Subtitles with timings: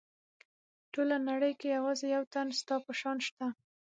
[0.79, 3.47] په ټوله نړۍ کې یوازې یو تن ستا په شان شته.